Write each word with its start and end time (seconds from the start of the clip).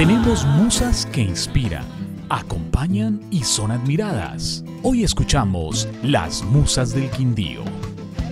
Tenemos 0.00 0.46
musas 0.46 1.04
que 1.12 1.20
inspiran, 1.20 1.84
acompañan 2.30 3.20
y 3.30 3.44
son 3.44 3.70
admiradas. 3.70 4.64
Hoy 4.82 5.04
escuchamos 5.04 5.86
Las 6.02 6.42
Musas 6.42 6.94
del 6.94 7.10
Quindío. 7.10 7.64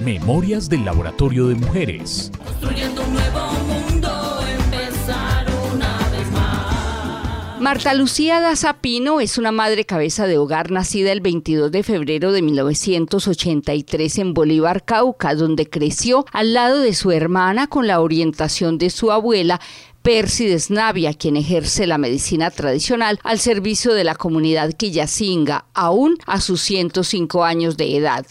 Memorias 0.02 0.70
del 0.70 0.86
Laboratorio 0.86 1.46
de 1.48 1.56
Mujeres. 1.56 2.32
Construyendo 2.42 3.02
un 3.02 3.12
nuevo 3.12 3.50
mundo, 3.66 4.40
empezar 4.50 5.46
una 5.70 5.98
vez 6.08 6.32
más. 6.32 7.60
Marta 7.60 7.92
Lucía 7.92 8.40
Dazapino 8.40 9.20
es 9.20 9.36
una 9.36 9.52
madre 9.52 9.84
cabeza 9.84 10.26
de 10.26 10.38
hogar 10.38 10.70
nacida 10.70 11.12
el 11.12 11.20
22 11.20 11.70
de 11.70 11.82
febrero 11.82 12.32
de 12.32 12.40
1983 12.40 14.18
en 14.18 14.32
Bolívar, 14.32 14.84
Cauca, 14.86 15.34
donde 15.34 15.68
creció 15.68 16.24
al 16.32 16.54
lado 16.54 16.80
de 16.80 16.94
su 16.94 17.10
hermana 17.10 17.66
con 17.66 17.86
la 17.86 18.00
orientación 18.00 18.78
de 18.78 18.88
su 18.88 19.12
abuela, 19.12 19.60
Persides 20.08 20.70
Navia, 20.70 21.12
quien 21.12 21.36
ejerce 21.36 21.86
la 21.86 21.98
medicina 21.98 22.50
tradicional 22.50 23.20
al 23.24 23.38
servicio 23.38 23.92
de 23.92 24.04
la 24.04 24.14
comunidad 24.14 24.72
quillacinga, 24.72 25.66
aún 25.74 26.16
a 26.24 26.40
sus 26.40 26.62
105 26.62 27.44
años 27.44 27.76
de 27.76 27.94
edad. 27.94 28.24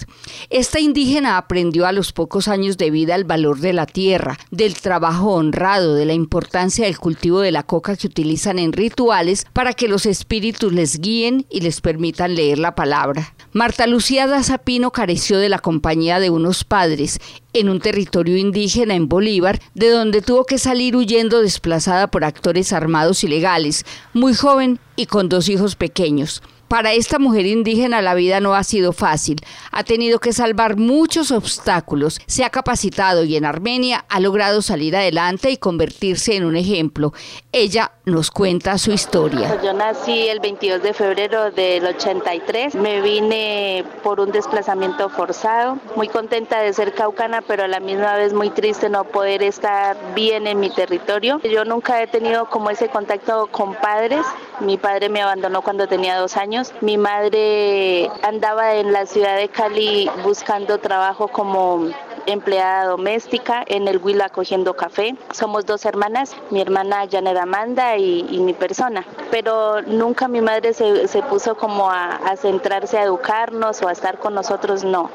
Esta 0.49 0.79
indígena 0.79 1.37
aprendió 1.37 1.85
a 1.85 1.91
los 1.91 2.13
pocos 2.13 2.47
años 2.47 2.79
de 2.79 2.89
vida 2.89 3.13
el 3.13 3.25
valor 3.25 3.59
de 3.59 3.73
la 3.73 3.85
tierra, 3.85 4.39
del 4.49 4.73
trabajo 4.73 5.35
honrado, 5.35 5.93
de 5.93 6.07
la 6.07 6.13
importancia 6.13 6.85
del 6.85 6.97
cultivo 6.97 7.41
de 7.41 7.51
la 7.51 7.61
coca 7.61 7.95
que 7.95 8.07
utilizan 8.07 8.57
en 8.57 8.73
rituales 8.73 9.45
para 9.53 9.73
que 9.73 9.87
los 9.87 10.07
espíritus 10.07 10.73
les 10.73 10.99
guíen 10.99 11.45
y 11.47 11.61
les 11.61 11.81
permitan 11.81 12.33
leer 12.33 12.57
la 12.57 12.73
palabra. 12.73 13.35
Marta 13.53 13.85
Lucía 13.85 14.25
Dazapino 14.25 14.89
careció 14.89 15.37
de 15.37 15.49
la 15.49 15.59
compañía 15.59 16.19
de 16.19 16.31
unos 16.31 16.63
padres 16.63 17.19
en 17.59 17.69
un 17.69 17.79
territorio 17.79 18.37
indígena 18.37 18.95
en 18.95 19.07
Bolívar, 19.07 19.59
de 19.73 19.89
donde 19.89 20.21
tuvo 20.21 20.45
que 20.45 20.57
salir 20.57 20.95
huyendo 20.95 21.41
desplazada 21.41 22.07
por 22.07 22.23
actores 22.23 22.73
armados 22.73 23.23
ilegales, 23.23 23.85
muy 24.13 24.33
joven 24.33 24.79
y 24.95 25.05
con 25.05 25.29
dos 25.29 25.49
hijos 25.49 25.75
pequeños. 25.75 26.41
Para 26.67 26.91
esta 26.91 27.17
mujer 27.17 27.45
indígena 27.45 28.01
la 28.01 28.13
vida 28.13 28.41
no 28.41 28.53
ha 28.53 28.63
sido 28.63 28.91
fácil. 28.91 29.39
Ha 29.71 29.83
tenido 29.83 30.19
que 30.19 30.33
salvar 30.33 30.75
muchos 30.75 31.31
obstáculos. 31.31 32.19
Se 32.27 32.43
ha 32.43 32.49
capacitado 32.49 33.23
y 33.23 33.37
en 33.37 33.45
Armenia 33.45 34.05
ha 34.09 34.19
logrado 34.19 34.61
salir 34.61 34.95
adelante 34.95 35.49
y 35.49 35.57
convertirse 35.57 36.35
en 36.35 36.43
un 36.43 36.57
ejemplo. 36.57 37.13
Ella 37.53 37.91
nos 38.05 38.31
cuenta 38.31 38.77
su 38.77 38.91
historia. 38.91 39.47
Pues 39.47 39.63
yo 39.63 39.73
nací 39.73 40.27
el 40.27 40.39
22 40.39 40.83
de 40.83 40.93
febrero 40.93 41.51
del 41.51 41.85
83. 41.85 42.75
Me 42.75 43.01
vine 43.01 43.85
por 44.03 44.19
un 44.19 44.31
desplazamiento 44.31 45.09
forzado. 45.09 45.77
Muy 45.95 46.09
contenta 46.09 46.59
de 46.59 46.73
ser 46.73 46.93
caucana, 46.93 47.41
pero 47.41 47.63
a 47.63 47.67
la 47.67 47.79
misma 47.79 48.15
vez 48.15 48.33
muy 48.33 48.49
triste 48.49 48.89
no 48.89 49.05
poder 49.05 49.41
estar 49.41 49.97
bien 50.13 50.47
en 50.47 50.59
mi 50.59 50.69
territorio. 50.69 51.39
Yo 51.43 51.63
nunca 51.63 52.01
he 52.01 52.07
tenido 52.07 52.49
como 52.49 52.69
ese 52.69 52.89
contacto 52.89 53.47
con 53.51 53.73
padres. 53.75 54.25
Mi 54.59 54.77
padre 54.77 55.09
me 55.09 55.21
abandonó 55.21 55.61
cuando 55.61 55.87
tenía 55.87 56.17
dos 56.17 56.35
años 56.35 56.73
mi 56.81 56.97
madre 56.97 58.09
andaba 58.23 58.75
en 58.75 58.93
la 58.93 59.05
ciudad 59.05 59.37
de 59.37 59.49
Cali 59.49 60.09
buscando 60.23 60.77
trabajo 60.79 61.27
como 61.27 61.89
empleada 62.27 62.85
doméstica 62.85 63.63
en 63.65 63.87
el 63.87 63.97
Huila 63.97 64.29
cogiendo 64.29 64.75
café. 64.75 65.15
Somos 65.31 65.65
dos 65.65 65.85
hermanas, 65.85 66.35
mi 66.51 66.61
hermana 66.61 67.07
Janet 67.09 67.37
Amanda 67.37 67.97
y, 67.97 68.23
mi 68.39 68.53
persona. 68.53 69.05
Pero 69.31 69.81
nunca 69.81 70.27
mi 70.27 70.41
madre 70.41 70.73
se, 70.73 71.23
puso 71.29 71.55
como 71.55 71.89
a, 71.89 72.19
centrarse 72.37 72.97
a 72.97 73.03
educarnos 73.03 73.81
o 73.81 73.87
a 73.87 73.91
estar 73.91 74.19
con 74.19 74.35
nosotros, 74.35 74.83
no. 74.83 75.09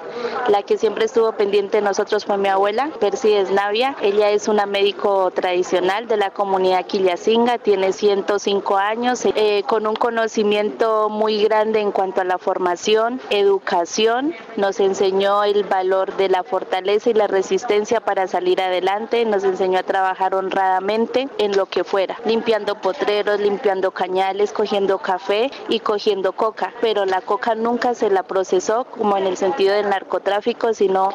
La 0.48 0.62
que 0.62 0.76
siempre 0.76 1.04
estuvo 1.04 1.32
pendiente 1.32 1.78
de 1.78 1.82
nosotros 1.82 2.24
fue 2.24 2.36
mi 2.38 2.48
abuela, 2.48 2.90
Percy 2.98 3.32
Esnavia. 3.32 3.94
Ella 4.00 4.30
es 4.30 4.48
una 4.48 4.66
médico 4.66 5.30
tradicional 5.30 6.08
de 6.08 6.16
la 6.16 6.30
comunidad 6.30 6.86
Quillacinga, 6.86 7.58
tiene 7.58 7.92
105 7.92 8.76
años, 8.76 9.24
eh, 9.34 9.62
con 9.66 9.86
un 9.86 9.96
conocimiento 9.96 11.08
muy 11.08 11.42
grande 11.42 11.80
en 11.80 11.92
cuanto 11.92 12.20
a 12.20 12.24
la 12.24 12.38
formación, 12.38 13.20
educación. 13.30 14.34
Nos 14.56 14.80
enseñó 14.80 15.44
el 15.44 15.64
valor 15.64 16.16
de 16.16 16.28
la 16.28 16.42
fortaleza 16.42 17.10
y 17.10 17.14
la 17.14 17.26
resistencia 17.26 18.00
para 18.00 18.26
salir 18.26 18.60
adelante, 18.60 19.24
nos 19.24 19.44
enseñó 19.44 19.78
a 19.78 19.82
trabajar 19.82 20.34
honradamente 20.34 21.28
en 21.38 21.56
lo 21.56 21.66
que 21.66 21.84
fuera, 21.84 22.18
limpiando 22.24 22.74
potreros, 22.80 23.40
limpiando 23.40 23.90
cañales, 23.90 24.52
cogiendo 24.52 24.98
café 24.98 25.50
y 25.68 25.80
cogiendo 25.80 26.32
coca, 26.32 26.72
pero 26.80 27.04
la 27.06 27.20
coca 27.20 27.54
nunca 27.54 27.94
se 27.94 28.10
la 28.10 28.22
procesó 28.22 28.84
como 28.84 29.16
en 29.16 29.26
el 29.26 29.36
sentido 29.36 29.74
del 29.74 29.88
narcotráfico, 29.88 30.74
sino 30.74 31.10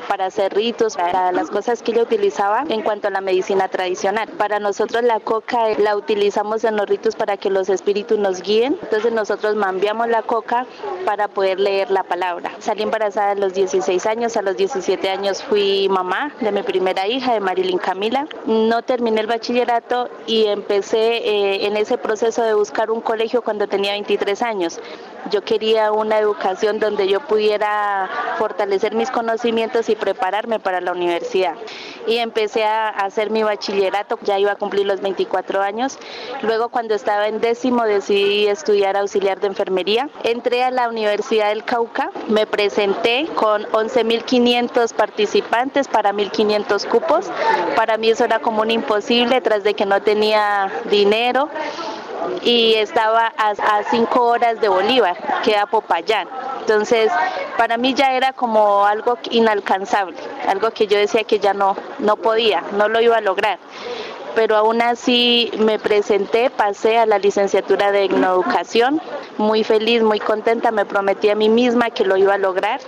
para 0.00 0.26
hacer 0.26 0.54
ritos, 0.54 0.96
para 0.96 1.32
las 1.32 1.50
cosas 1.50 1.82
que 1.82 1.92
ella 1.92 2.02
utilizaba 2.02 2.64
en 2.68 2.82
cuanto 2.82 3.08
a 3.08 3.10
la 3.10 3.20
medicina 3.20 3.68
tradicional. 3.68 4.28
Para 4.30 4.58
nosotros 4.58 5.02
la 5.02 5.20
coca 5.20 5.68
la 5.78 5.96
utilizamos 5.96 6.64
en 6.64 6.76
los 6.76 6.86
ritos 6.86 7.16
para 7.16 7.36
que 7.36 7.50
los 7.50 7.68
espíritus 7.68 8.18
nos 8.18 8.42
guíen, 8.42 8.78
entonces 8.82 9.12
nosotros 9.12 9.54
mambiamos 9.56 10.08
la 10.08 10.22
coca 10.22 10.66
para 11.04 11.28
poder 11.28 11.60
leer 11.60 11.90
la 11.90 12.02
palabra. 12.02 12.52
Salí 12.58 12.82
embarazada 12.82 13.32
a 13.32 13.34
los 13.34 13.54
16 13.54 14.06
años, 14.06 14.36
a 14.36 14.42
los 14.42 14.56
17 14.56 15.10
años 15.10 15.42
fui 15.42 15.88
mamá 15.88 16.32
de 16.40 16.52
mi 16.52 16.62
primera 16.62 17.06
hija, 17.06 17.34
de 17.34 17.40
Marilyn 17.40 17.78
Camila. 17.78 18.26
No 18.46 18.82
terminé 18.82 19.20
el 19.20 19.26
bachillerato 19.26 20.08
y 20.26 20.46
empecé 20.46 21.18
eh, 21.18 21.66
en 21.66 21.76
ese 21.76 21.98
proceso 21.98 22.42
de 22.42 22.54
buscar 22.54 22.90
un 22.90 23.00
colegio 23.00 23.42
cuando 23.42 23.66
tenía 23.66 23.92
23 23.92 24.42
años. 24.42 24.80
Yo 25.30 25.42
quería 25.42 25.92
una 25.92 26.18
educación 26.18 26.80
donde 26.80 27.06
yo 27.06 27.20
pudiera 27.20 28.08
fortalecer 28.38 28.94
mis 28.94 29.10
conocimientos 29.10 29.81
y 29.88 29.96
prepararme 29.96 30.58
para 30.58 30.80
la 30.80 30.92
universidad. 30.92 31.54
Y 32.06 32.16
empecé 32.18 32.64
a 32.64 32.88
hacer 32.88 33.30
mi 33.30 33.42
bachillerato, 33.42 34.18
ya 34.22 34.38
iba 34.38 34.52
a 34.52 34.56
cumplir 34.56 34.86
los 34.86 35.00
24 35.00 35.62
años. 35.62 35.98
Luego 36.42 36.68
cuando 36.68 36.94
estaba 36.94 37.28
en 37.28 37.40
décimo 37.40 37.84
decidí 37.84 38.48
estudiar 38.48 38.96
auxiliar 38.96 39.40
de 39.40 39.46
enfermería. 39.48 40.08
Entré 40.24 40.64
a 40.64 40.70
la 40.70 40.88
Universidad 40.88 41.48
del 41.50 41.64
Cauca, 41.64 42.10
me 42.28 42.46
presenté 42.46 43.26
con 43.34 43.64
11.500 43.64 44.92
participantes 44.94 45.88
para 45.88 46.12
1.500 46.12 46.88
cupos. 46.88 47.30
Para 47.76 47.96
mí 47.98 48.10
eso 48.10 48.24
era 48.24 48.40
como 48.40 48.62
un 48.62 48.70
imposible 48.70 49.40
tras 49.40 49.62
de 49.64 49.74
que 49.74 49.86
no 49.86 50.02
tenía 50.02 50.70
dinero 50.90 51.48
y 52.42 52.74
estaba 52.74 53.32
a, 53.36 53.82
cinco 53.90 54.24
horas 54.24 54.60
de 54.60 54.68
Bolívar, 54.68 55.16
que 55.42 55.52
era 55.52 55.66
Popayán. 55.66 56.28
Entonces, 56.62 57.10
para 57.58 57.76
mí 57.76 57.92
ya 57.92 58.12
era 58.12 58.32
como 58.32 58.86
algo 58.86 59.18
inalcanzable, 59.30 60.16
algo 60.46 60.70
que 60.70 60.86
yo 60.86 60.96
decía 60.96 61.24
que 61.24 61.40
ya 61.40 61.54
no, 61.54 61.76
no 61.98 62.16
podía, 62.16 62.62
no 62.72 62.88
lo 62.88 63.00
iba 63.00 63.16
a 63.16 63.20
lograr. 63.20 63.58
Pero 64.36 64.56
aún 64.56 64.80
así 64.80 65.50
me 65.58 65.80
presenté, 65.80 66.50
pasé 66.50 66.98
a 66.98 67.06
la 67.06 67.18
licenciatura 67.18 67.90
de 67.90 68.04
Educación, 68.04 69.02
muy 69.38 69.64
feliz, 69.64 70.02
muy 70.02 70.20
contenta, 70.20 70.70
me 70.70 70.86
prometí 70.86 71.28
a 71.30 71.34
mí 71.34 71.48
misma 71.48 71.90
que 71.90 72.04
lo 72.04 72.16
iba 72.16 72.34
a 72.34 72.38
lograr 72.38 72.80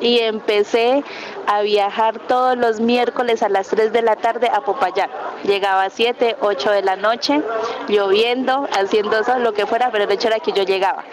y 0.00 0.20
empecé 0.20 1.02
a 1.46 1.62
viajar 1.62 2.18
todos 2.28 2.56
los 2.56 2.80
miércoles 2.80 3.42
a 3.42 3.48
las 3.48 3.68
3 3.68 3.92
de 3.92 4.02
la 4.02 4.16
tarde 4.16 4.48
a 4.52 4.60
Popayán. 4.60 5.10
Llegaba 5.44 5.84
a 5.84 5.90
7, 5.90 6.36
8 6.40 6.70
de 6.70 6.82
la 6.82 6.96
noche, 6.96 7.42
lloviendo, 7.88 8.68
haciendo 8.72 9.24
sol, 9.24 9.42
lo 9.42 9.52
que 9.52 9.66
fuera, 9.66 9.90
pero 9.90 10.04
el 10.04 10.12
hecho 10.12 10.28
era 10.28 10.38
que 10.38 10.52
yo 10.52 10.62
llegaba. 10.62 11.04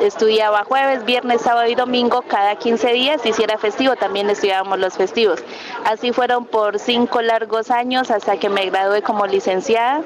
Estudiaba 0.00 0.64
jueves, 0.64 1.04
viernes, 1.04 1.42
sábado 1.42 1.68
y 1.68 1.74
domingo 1.74 2.22
cada 2.22 2.56
15 2.56 2.92
días 2.92 3.20
si 3.32 3.42
era 3.42 3.58
festivo 3.58 3.96
también 3.96 4.28
estudiábamos 4.30 4.78
los 4.78 4.94
festivos. 4.94 5.42
Así 5.84 6.12
fueron 6.12 6.44
por 6.44 6.78
cinco 6.78 7.22
largos 7.22 7.70
años 7.70 8.10
hasta 8.10 8.36
que 8.36 8.48
me 8.48 8.66
gradué 8.66 9.02
como 9.02 9.26
licenciada. 9.26 10.02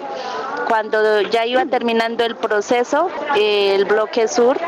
Cuando 0.69 1.21
ya 1.23 1.45
iba 1.47 1.65
terminando 1.67 2.25
el 2.25 2.37
proceso, 2.37 3.09
el 3.37 3.85
bloque 3.85 4.29
sur 4.29 4.59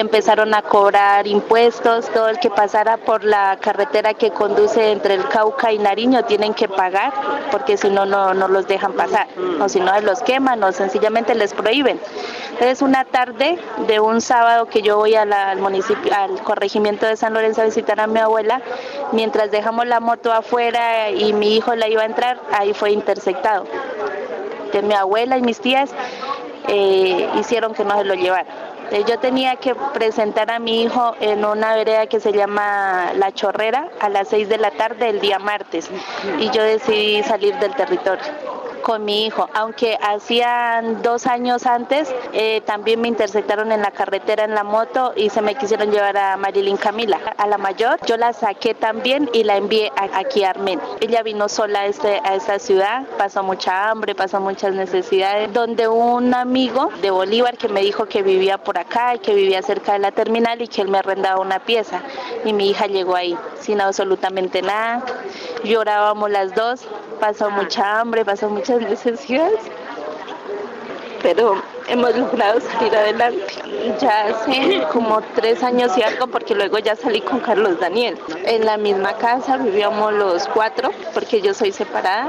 empezaron 0.00 0.54
a 0.54 0.62
cobrar 0.62 1.26
impuestos, 1.26 2.08
todo 2.10 2.28
el 2.28 2.38
que 2.38 2.50
pasara 2.50 2.96
por 2.96 3.24
la 3.24 3.58
carretera 3.60 4.14
que 4.14 4.30
conduce 4.30 4.92
entre 4.92 5.14
el 5.14 5.28
Cauca 5.28 5.72
y 5.72 5.78
Nariño 5.78 6.24
tienen 6.24 6.54
que 6.54 6.68
pagar, 6.68 7.12
porque 7.50 7.76
si 7.76 7.90
no, 7.90 8.06
no 8.06 8.48
los 8.48 8.66
dejan 8.66 8.92
pasar, 8.92 9.28
o 9.60 9.68
si 9.68 9.80
no 9.80 9.98
los 10.00 10.20
queman 10.22 10.62
o 10.62 10.72
sencillamente 10.72 11.34
les 11.34 11.54
prohíben. 11.54 12.00
Entonces 12.52 12.82
una 12.82 13.04
tarde 13.04 13.58
de 13.86 14.00
un 14.00 14.20
sábado 14.20 14.66
que 14.66 14.82
yo 14.82 14.96
voy 14.96 15.14
al 15.14 15.58
municipio, 15.58 16.12
al 16.14 16.40
corregimiento 16.42 17.06
de 17.06 17.16
San 17.16 17.34
Lorenzo 17.34 17.62
a 17.62 17.64
visitar 17.64 18.00
a 18.00 18.06
mi 18.06 18.20
abuela, 18.20 18.62
mientras 19.12 19.50
dejamos 19.50 19.86
la 19.86 20.00
moto 20.00 20.32
afuera 20.32 21.10
y 21.10 21.32
mi 21.32 21.56
hijo 21.56 21.74
la 21.74 21.88
iba 21.88 22.02
a 22.02 22.06
entrar, 22.06 22.40
ahí 22.52 22.74
fue 22.74 22.92
interceptado 22.92 23.64
que 24.74 24.82
mi 24.82 24.94
abuela 24.94 25.38
y 25.38 25.42
mis 25.42 25.60
tías 25.60 25.90
eh, 26.66 27.28
hicieron 27.38 27.74
que 27.74 27.84
no 27.84 27.96
se 27.96 28.04
lo 28.04 28.14
llevaran. 28.14 28.73
Eh, 28.90 29.04
yo 29.08 29.18
tenía 29.18 29.56
que 29.56 29.74
presentar 29.74 30.50
a 30.50 30.58
mi 30.58 30.82
hijo 30.82 31.14
en 31.20 31.44
una 31.44 31.74
vereda 31.74 32.06
que 32.06 32.20
se 32.20 32.32
llama 32.32 33.12
La 33.16 33.32
Chorrera 33.32 33.88
a 34.00 34.08
las 34.08 34.28
6 34.28 34.48
de 34.48 34.58
la 34.58 34.70
tarde 34.72 35.08
el 35.08 35.20
día 35.20 35.38
martes 35.38 35.90
y 36.38 36.50
yo 36.50 36.62
decidí 36.62 37.22
salir 37.22 37.56
del 37.58 37.74
territorio 37.74 38.24
con 38.84 39.02
mi 39.06 39.24
hijo, 39.24 39.48
aunque 39.54 39.98
hacían 40.02 41.00
dos 41.00 41.26
años 41.26 41.64
antes 41.64 42.14
eh, 42.34 42.60
también 42.66 43.00
me 43.00 43.08
interceptaron 43.08 43.72
en 43.72 43.80
la 43.80 43.90
carretera 43.90 44.44
en 44.44 44.54
la 44.54 44.62
moto 44.62 45.14
y 45.16 45.30
se 45.30 45.40
me 45.40 45.54
quisieron 45.54 45.90
llevar 45.90 46.18
a 46.18 46.36
Marilyn 46.36 46.76
Camila, 46.76 47.18
a 47.38 47.46
la 47.46 47.56
mayor. 47.56 47.98
Yo 48.06 48.18
la 48.18 48.34
saqué 48.34 48.74
también 48.74 49.30
y 49.32 49.44
la 49.44 49.56
envié 49.56 49.90
aquí 49.96 50.44
a 50.44 50.50
Armen. 50.50 50.78
Ella 51.00 51.22
vino 51.22 51.48
sola 51.48 51.80
a, 51.80 51.86
este, 51.86 52.20
a 52.24 52.34
esta 52.34 52.58
ciudad, 52.58 53.06
pasó 53.16 53.42
mucha 53.42 53.88
hambre, 53.88 54.14
pasó 54.14 54.38
muchas 54.38 54.74
necesidades, 54.74 55.50
donde 55.54 55.88
un 55.88 56.34
amigo 56.34 56.90
de 57.00 57.10
Bolívar 57.10 57.56
que 57.56 57.68
me 57.68 57.80
dijo 57.80 58.04
que 58.04 58.22
vivía 58.22 58.58
por 58.58 58.76
acá 58.76 59.14
y 59.14 59.18
que 59.20 59.34
vivía 59.34 59.62
cerca 59.62 59.94
de 59.94 60.00
la 60.00 60.12
terminal 60.12 60.60
y 60.60 60.68
que 60.68 60.82
él 60.82 60.88
me 60.88 60.98
arrendaba 60.98 61.40
una 61.40 61.60
pieza. 61.60 62.02
Y 62.44 62.52
mi 62.52 62.68
hija 62.68 62.86
llegó 62.86 63.16
ahí 63.16 63.34
sin 63.60 63.80
absolutamente 63.80 64.60
nada. 64.60 65.02
Llorábamos 65.64 66.30
las 66.30 66.54
dos, 66.54 66.86
pasó 67.20 67.50
mucha 67.50 68.00
hambre, 68.00 68.24
pasó 68.24 68.48
muchas 68.50 68.80
necesidades. 68.80 69.60
Pero 71.22 71.62
hemos 71.88 72.16
logrado 72.16 72.60
salir 72.60 72.94
adelante. 72.94 73.42
Ya 74.00 74.26
hace 74.26 74.82
como 74.92 75.20
tres 75.34 75.62
años 75.62 75.96
y 75.96 76.02
algo, 76.02 76.26
porque 76.26 76.54
luego 76.54 76.78
ya 76.78 76.96
salí 76.96 77.20
con 77.20 77.40
Carlos 77.40 77.78
Daniel. 77.80 78.18
En 78.44 78.64
la 78.64 78.76
misma 78.76 79.14
casa 79.14 79.56
vivíamos 79.56 80.12
los 80.14 80.46
cuatro, 80.48 80.90
porque 81.12 81.40
yo 81.40 81.54
soy 81.54 81.72
separada. 81.72 82.28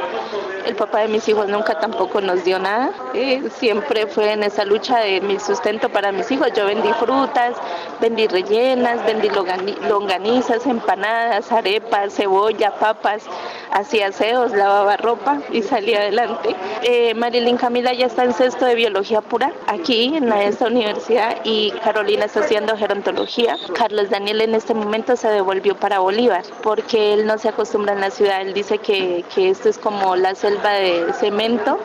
El 0.66 0.75
papá 0.75 1.02
de 1.02 1.07
mis 1.07 1.28
hijos 1.30 1.48
nunca 1.48 1.80
tampoco 1.80 2.22
nos 2.22 2.44
dio 2.44 2.60
nada. 2.60 2.92
siempre 3.57 4.07
fue 4.07 4.34
en 4.34 4.44
esa 4.44 4.66
lucha 4.66 5.00
de 5.00 5.22
mi 5.22 5.40
sustento 5.40 5.90
para 5.90 6.12
mis 6.12 6.30
hijos. 6.31 6.50
Yo 6.56 6.66
vendí 6.66 6.92
frutas, 6.94 7.56
vendí 8.02 8.28
rellenas, 8.28 9.06
vendí 9.06 9.30
longanizas, 9.88 10.66
empanadas, 10.66 11.52
arepas, 11.52 12.13
cebolla, 12.13 12.72
papas, 12.72 13.24
hacía 13.72 14.07
aseos, 14.07 14.52
lavaba 14.52 14.98
ropa 14.98 15.40
y 15.52 15.62
salía 15.62 16.00
adelante. 16.00 16.56
Eh, 16.81 17.13
Marilyn 17.13 17.57
Camila 17.57 17.94
ya 17.94 18.07
está 18.07 18.24
en 18.24 18.34
sexto 18.34 18.66
de 18.66 18.75
biología 18.75 19.22
pura 19.22 19.44
aquí 19.68 20.15
en 20.15 20.31
esta 20.33 20.68
universidad 20.68 21.38
y 21.44 21.71
Carolina 21.83 22.25
está 22.25 22.42
haciendo 22.42 22.75
gerontología. 22.75 23.57
Carlos 23.74 24.09
Daniel 24.09 24.42
en 24.42 24.56
este 24.56 24.74
momento 24.74 25.15
se 25.15 25.27
devolvió 25.30 25.75
para 25.75 26.00
Bolívar 26.00 26.44
porque 26.63 27.13
él 27.13 27.25
no 27.25 27.38
se 27.38 27.50
acostumbra 27.50 27.94
en 27.94 28.01
la 28.01 28.09
ciudad. 28.09 28.42
Él 28.42 28.53
dice 28.53 28.80
que, 28.80 29.24
que 29.33 29.50
esto 29.50 29.69
es 29.69 29.77
como 29.77 30.15
la 30.15 30.36
selva 30.36 30.71
de 30.71 31.13
cemento 31.13 31.80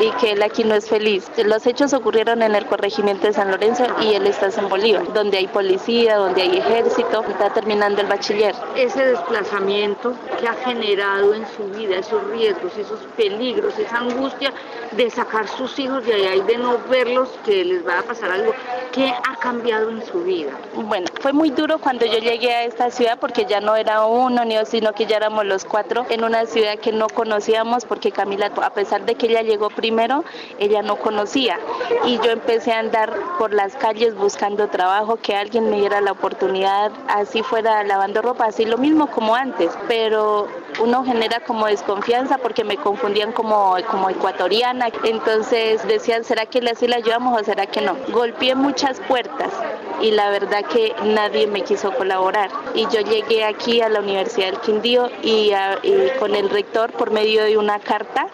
y 0.00 0.10
que 0.20 0.32
él 0.32 0.42
aquí 0.42 0.64
no 0.64 0.74
es 0.74 0.88
feliz. 0.88 1.30
Los 1.44 1.66
hechos 1.66 1.92
ocurrieron 1.92 2.42
en 2.42 2.54
el 2.54 2.66
corregimiento 2.66 3.26
de 3.26 3.32
San 3.32 3.50
Lorenzo 3.50 3.84
y 4.00 4.14
él 4.14 4.26
está 4.26 4.44
en 4.56 4.68
Bolívar, 4.68 5.12
donde 5.12 5.38
hay 5.38 5.46
policía, 5.46 6.16
donde 6.16 6.42
hay 6.42 6.58
ejército, 6.58 7.24
está 7.28 7.50
terminando 7.50 8.00
el 8.02 8.06
bachiller. 8.06 8.54
Ese 8.76 9.04
desplazamiento 9.06 10.14
que 10.38 10.46
ha 10.46 10.54
generado 10.54 11.34
en 11.34 11.46
su 11.56 11.64
vida 11.76 11.96
esos 11.96 12.22
riesgos, 12.30 12.76
esos 12.76 13.00
peligros, 13.16 13.78
esa 13.78 13.98
angustia 13.98 14.52
de 14.92 15.10
sacar 15.10 15.48
sus 15.48 15.78
hijos 15.78 16.04
de 16.04 16.14
allá 16.14 16.34
y 16.34 16.40
de 16.42 16.58
no 16.58 16.78
verlos 16.88 17.28
que 17.44 17.64
les 17.64 17.86
va 17.86 18.00
a 18.00 18.02
pasar 18.02 18.30
algo, 18.30 18.52
¿qué 18.92 19.12
ha 19.12 19.36
cambiado 19.36 19.90
en 19.90 20.04
su 20.04 20.22
vida? 20.22 20.52
Bueno, 20.74 21.06
fue 21.20 21.32
muy 21.32 21.50
duro 21.50 21.78
cuando 21.78 22.06
yo 22.06 22.18
llegué 22.18 22.52
a 22.52 22.64
esta 22.64 22.90
ciudad 22.90 23.18
porque 23.18 23.44
ya 23.46 23.60
no 23.60 23.76
era 23.76 24.04
uno 24.06 24.44
ni 24.44 24.56
dos, 24.56 24.68
sino 24.68 24.92
que 24.92 25.06
ya 25.06 25.16
éramos 25.16 25.44
los 25.44 25.64
cuatro 25.64 26.06
en 26.10 26.24
una 26.24 26.46
ciudad 26.46 26.78
que 26.78 26.92
no 26.92 27.08
conocíamos 27.08 27.84
porque 27.84 28.12
Camila, 28.12 28.50
a 28.62 28.70
pesar 28.70 29.04
de 29.04 29.14
que 29.14 29.26
ella 29.26 29.42
llegó 29.42 29.70
primero, 29.70 30.24
ella 30.58 30.82
no 30.82 30.96
conocía 30.96 31.58
y 32.04 32.18
yo 32.18 32.30
empecé 32.30 32.72
a 32.72 32.80
andar 32.80 33.12
por 33.38 33.52
las 33.52 33.74
calles 33.76 34.14
buscando 34.14 34.68
trabajo, 34.68 35.16
que 35.16 35.34
alguien 35.34 35.70
me 35.70 35.76
diera 35.76 36.00
la 36.00 36.12
oportunidad, 36.12 36.92
así 37.08 37.42
fuera 37.42 37.84
lavando 37.84 38.22
ropa, 38.22 38.46
así 38.46 38.64
lo 38.64 38.78
mismo 38.78 39.08
como 39.08 39.34
antes, 39.34 39.70
pero 39.88 40.48
uno 40.80 41.04
genera 41.04 41.40
como 41.40 41.66
desconfianza 41.66 42.38
porque 42.38 42.64
me 42.64 42.76
confundían 42.76 43.32
como, 43.32 43.76
como 43.90 44.10
ecuatoriana, 44.10 44.88
entonces 45.04 45.86
decían, 45.86 46.24
¿será 46.24 46.46
que 46.46 46.58
así 46.70 46.86
la 46.86 46.98
llevamos 46.98 47.40
o 47.40 47.44
será 47.44 47.66
que 47.66 47.80
no? 47.80 47.96
Golpeé 48.08 48.54
muchas 48.54 49.00
puertas 49.00 49.52
y 50.00 50.10
la 50.10 50.30
verdad 50.30 50.64
que 50.64 50.94
nadie 51.04 51.46
me 51.46 51.62
quiso 51.62 51.92
colaborar. 51.92 52.50
Y 52.74 52.82
yo 52.88 53.00
llegué 53.00 53.44
aquí 53.44 53.80
a 53.80 53.88
la 53.88 54.00
Universidad 54.00 54.46
del 54.46 54.60
Quindío 54.60 55.10
y, 55.22 55.52
y 55.82 56.10
con 56.18 56.34
el 56.34 56.50
rector 56.50 56.92
por 56.92 57.10
medio 57.10 57.44
de 57.44 57.56
una 57.58 57.78
carta, 57.78 58.26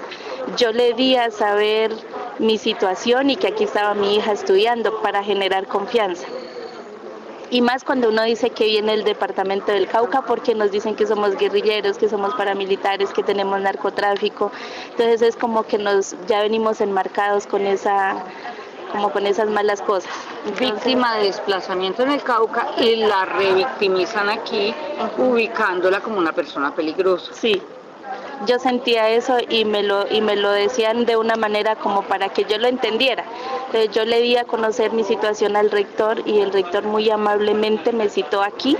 yo 0.57 0.73
le 0.73 0.95
di 0.95 1.17
a 1.17 1.31
saber 1.31 1.93
mi 2.39 2.59
situación 2.59 3.31
y 3.31 3.37
que 3.37 3.49
aquí 3.49 3.65
estaba 3.65 3.95
mi 3.95 4.17
hija 4.17 4.33
estudiando 4.33 5.01
para 5.03 5.23
generar 5.23 5.67
confianza 5.67 6.27
y 7.51 7.61
más 7.61 7.85
cuando 7.85 8.09
uno 8.09 8.23
dice 8.23 8.51
que 8.51 8.65
viene 8.65 8.95
el 8.95 9.05
departamento 9.05 9.73
del 9.73 9.89
Cauca 9.89 10.23
porque 10.23 10.55
nos 10.55 10.71
dicen 10.71 10.95
que 10.95 11.07
somos 11.07 11.37
guerrilleros, 11.37 11.99
que 11.99 12.09
somos 12.09 12.35
paramilitares, 12.35 13.11
que 13.11 13.23
tenemos 13.23 13.61
narcotráfico. 13.61 14.53
Entonces 14.91 15.23
es 15.23 15.37
como 15.37 15.65
que 15.65 15.79
nos 15.79 16.15
ya 16.27 16.43
venimos 16.43 16.81
enmarcados 16.81 17.47
con 17.47 17.67
esa 17.67 18.25
como 18.93 19.13
con 19.13 19.27
esas 19.27 19.49
malas 19.49 19.83
cosas. 19.83 20.11
Víctima 20.59 21.17
de 21.17 21.27
desplazamiento 21.27 22.03
en 22.03 22.11
el 22.11 22.23
Cauca 22.23 22.71
y 22.79 22.97
la 22.97 23.25
revictimizan 23.25 24.29
aquí 24.29 24.75
ubicándola 25.19 26.01
como 26.01 26.19
una 26.19 26.33
persona 26.33 26.75
peligrosa. 26.75 27.33
Sí, 27.33 27.63
yo 28.47 28.59
sentía 28.59 29.11
eso 29.11 29.39
y 29.49 29.65
me 29.65 29.83
lo 29.83 30.11
y 30.11 30.21
me 30.21 30.37
lo 30.37 30.51
decían 30.51 31.05
de 31.05 31.17
una 31.17 31.37
manera 31.37 31.77
como 31.77 32.03
para 32.03 32.31
que 32.31 32.45
yo 32.45 32.59
lo 32.59 32.69
entendiera. 32.69 33.25
Entonces 33.67 33.91
yo 33.91 34.05
le 34.05 34.21
di 34.21 34.37
a 34.37 34.45
conocer 34.45 34.93
mi 34.93 35.05
situación 35.05 35.57
al 35.57 35.71
rector 35.71 36.23
y 36.27 36.41
el 36.41 36.53
rector 36.53 36.85
muy 36.85 37.11
amablemente 37.11 37.93
me 37.93 38.09
citó 38.09 38.43
aquí 38.43 38.77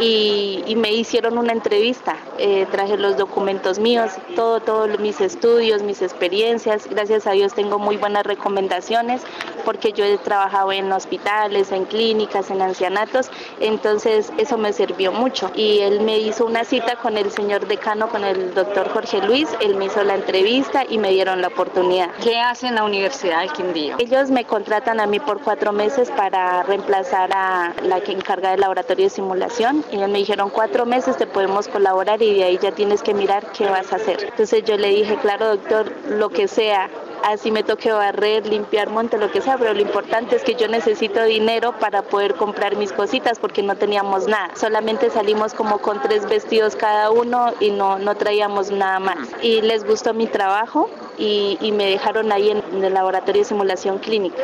y, 0.00 0.74
me 0.76 0.92
hicieron 0.92 1.38
una 1.38 1.52
entrevista. 1.52 2.16
Eh, 2.38 2.66
traje 2.70 2.98
los 2.98 3.16
documentos 3.16 3.78
míos, 3.78 4.12
todo, 4.34 4.60
todos 4.60 4.98
mis 5.00 5.20
estudios, 5.20 5.82
mis 5.82 6.02
experiencias. 6.02 6.86
Gracias 6.88 7.26
a 7.26 7.32
Dios 7.32 7.54
tengo 7.54 7.78
muy 7.78 7.96
buenas 7.96 8.24
recomendaciones 8.24 9.22
porque 9.64 9.92
yo 9.92 10.04
he 10.04 10.16
trabajado 10.18 10.70
en 10.70 10.92
hospitales, 10.92 11.72
en 11.72 11.86
clínicas, 11.86 12.50
en 12.50 12.62
ancianatos, 12.62 13.30
entonces 13.58 14.32
eso 14.38 14.56
me 14.58 14.72
sirvió 14.72 15.10
mucho. 15.10 15.50
Y 15.56 15.80
él 15.80 16.00
me 16.02 16.18
hizo 16.18 16.46
una 16.46 16.64
cita 16.64 16.96
con 16.96 17.16
el 17.16 17.32
señor 17.32 17.66
decano, 17.66 18.08
con 18.08 18.22
el 18.22 18.54
doctor 18.54 18.88
Jorge 18.90 19.20
Luis, 19.22 19.48
él 19.60 19.74
me 19.74 19.86
hizo 19.86 20.04
la 20.04 20.14
entrevista 20.14 20.84
y 20.88 20.98
me 20.98 21.10
dieron 21.10 21.42
la 21.42 21.48
oportunidad. 21.48 22.10
¿Qué 22.22 22.38
hace 22.38 22.68
en 22.68 22.76
la 22.76 22.84
Universidad 22.84 23.40
del 23.40 23.52
Quindío? 23.52 23.96
Ellos 23.98 24.30
me 24.30 24.44
contratan 24.44 25.00
a 25.00 25.06
mí 25.06 25.18
por 25.18 25.40
cuatro 25.40 25.72
meses 25.72 26.12
para 26.12 26.62
reemplazar 26.62 27.30
a 27.34 27.74
la 27.82 28.00
que 28.00 28.12
encarga 28.12 28.52
del 28.52 28.60
laboratorio 28.60 29.06
de 29.06 29.10
simulación 29.10 29.84
ellos 29.92 30.08
me 30.08 30.18
dijeron 30.18 30.50
cuatro 30.50 30.86
meses 30.86 31.16
te 31.16 31.26
podemos 31.26 31.68
colaborar 31.68 32.22
y 32.22 32.34
de 32.34 32.44
ahí 32.44 32.58
ya 32.60 32.72
tienes 32.72 33.02
que 33.02 33.14
mirar 33.14 33.52
qué 33.52 33.66
vas 33.66 33.92
a 33.92 33.96
hacer. 33.96 34.24
Entonces 34.24 34.64
yo 34.64 34.76
le 34.76 34.88
dije, 34.88 35.16
claro 35.16 35.48
doctor, 35.48 35.92
lo 36.08 36.30
que 36.30 36.48
sea, 36.48 36.90
así 37.24 37.50
me 37.50 37.62
toque 37.62 37.92
barrer, 37.92 38.46
limpiar 38.46 38.90
monte, 38.90 39.18
lo 39.18 39.30
que 39.30 39.40
sea, 39.40 39.58
pero 39.58 39.74
lo 39.74 39.80
importante 39.80 40.36
es 40.36 40.42
que 40.42 40.54
yo 40.54 40.68
necesito 40.68 41.22
dinero 41.24 41.72
para 41.78 42.02
poder 42.02 42.34
comprar 42.34 42.76
mis 42.76 42.92
cositas 42.92 43.38
porque 43.38 43.62
no 43.62 43.76
teníamos 43.76 44.26
nada. 44.26 44.50
Solamente 44.56 45.10
salimos 45.10 45.54
como 45.54 45.78
con 45.78 46.00
tres 46.02 46.28
vestidos 46.28 46.76
cada 46.76 47.10
uno 47.10 47.52
y 47.60 47.70
no, 47.70 47.98
no 47.98 48.14
traíamos 48.16 48.70
nada 48.70 48.98
más. 48.98 49.18
Y 49.42 49.60
les 49.60 49.84
gustó 49.84 50.14
mi 50.14 50.26
trabajo 50.26 50.90
y, 51.18 51.58
y 51.60 51.72
me 51.72 51.86
dejaron 51.86 52.32
ahí 52.32 52.50
en 52.50 52.84
el 52.84 52.94
laboratorio 52.94 53.42
de 53.42 53.48
simulación 53.48 53.98
clínica 53.98 54.42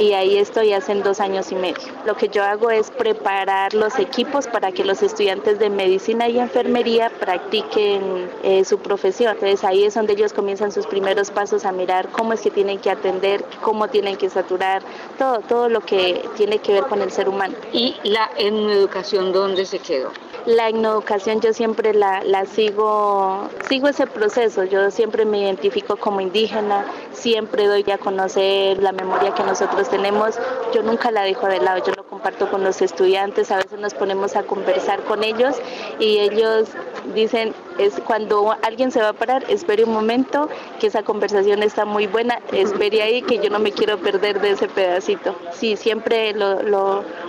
y 0.00 0.14
ahí 0.14 0.38
estoy 0.38 0.72
hace 0.72 0.94
dos 0.94 1.20
años 1.20 1.52
y 1.52 1.54
medio. 1.54 1.76
Lo 2.06 2.16
que 2.16 2.28
yo 2.28 2.42
hago 2.42 2.70
es 2.70 2.90
preparar 2.90 3.74
los 3.74 3.98
equipos 3.98 4.46
para 4.48 4.72
que 4.72 4.82
los 4.82 5.02
estudiantes 5.02 5.58
de 5.58 5.68
medicina 5.68 6.26
y 6.26 6.38
enfermería 6.38 7.10
practiquen 7.20 8.30
eh, 8.42 8.64
su 8.64 8.78
profesión. 8.78 9.34
Entonces 9.34 9.62
ahí 9.62 9.84
es 9.84 9.94
donde 9.94 10.14
ellos 10.14 10.32
comienzan 10.32 10.72
sus 10.72 10.86
primeros 10.86 11.30
pasos 11.30 11.66
a 11.66 11.72
mirar 11.72 12.08
cómo 12.12 12.32
es 12.32 12.40
que 12.40 12.50
tienen 12.50 12.78
que 12.78 12.90
atender, 12.90 13.44
cómo 13.60 13.88
tienen 13.88 14.16
que 14.16 14.30
saturar, 14.30 14.82
todo, 15.18 15.40
todo 15.40 15.68
lo 15.68 15.82
que 15.82 16.24
tiene 16.36 16.58
que 16.58 16.72
ver 16.72 16.84
con 16.84 17.02
el 17.02 17.10
ser 17.10 17.28
humano. 17.28 17.54
¿Y 17.72 17.94
la 18.02 18.30
educación 18.38 19.32
dónde 19.32 19.66
se 19.66 19.80
quedó? 19.80 20.10
La 20.46 20.70
educación 20.70 21.42
yo 21.42 21.52
siempre 21.52 21.92
la, 21.92 22.24
la 22.24 22.46
sigo, 22.46 23.50
sigo 23.68 23.88
ese 23.88 24.06
proceso, 24.06 24.64
yo 24.64 24.90
siempre 24.90 25.26
me 25.26 25.40
identifico 25.40 25.96
como 25.96 26.22
indígena, 26.22 26.86
siempre 27.12 27.66
doy 27.66 27.84
a 27.90 27.98
conocer 27.98 28.82
la 28.82 28.92
memoria 28.92 29.34
que 29.34 29.42
nosotros 29.42 29.89
tenemos, 29.90 30.38
yo 30.72 30.82
nunca 30.82 31.10
la 31.10 31.22
dejo 31.22 31.46
de 31.46 31.60
lado, 31.60 31.82
yo 31.84 31.92
lo 31.96 32.04
comparto 32.04 32.50
con 32.50 32.64
los 32.64 32.80
estudiantes, 32.82 33.50
a 33.50 33.56
veces 33.56 33.78
nos 33.78 33.94
ponemos 33.94 34.36
a 34.36 34.42
conversar 34.44 35.00
con 35.04 35.24
ellos 35.24 35.56
y 35.98 36.18
ellos 36.18 36.68
dicen, 37.14 37.54
es 37.78 38.00
cuando 38.06 38.56
alguien 38.62 38.90
se 38.90 39.00
va 39.00 39.08
a 39.08 39.12
parar, 39.12 39.44
espere 39.48 39.84
un 39.84 39.92
momento, 39.92 40.48
que 40.78 40.88
esa 40.88 41.02
conversación 41.02 41.62
está 41.62 41.84
muy 41.84 42.06
buena, 42.06 42.40
espere 42.52 43.02
ahí 43.02 43.22
que 43.22 43.38
yo 43.38 43.50
no 43.50 43.58
me 43.58 43.72
quiero 43.72 43.98
perder 43.98 44.40
de 44.40 44.50
ese 44.50 44.68
pedacito. 44.68 45.34
Sí, 45.52 45.76
siempre 45.76 46.32
lo, 46.34 46.62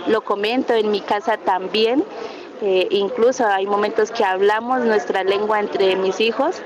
lo, 0.06 0.20
comento, 0.24 0.74
en 0.74 0.90
mi 0.90 1.00
casa 1.00 1.36
también. 1.38 2.04
Eh, 2.60 2.86
incluso 2.90 3.46
hay 3.46 3.66
momentos 3.66 4.10
que 4.12 4.24
hablamos 4.24 4.84
nuestra 4.84 5.24
lengua 5.24 5.58
entre 5.58 5.96
mis 5.96 6.20
hijos, 6.20 6.56